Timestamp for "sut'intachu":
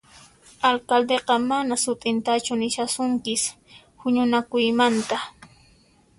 1.83-2.53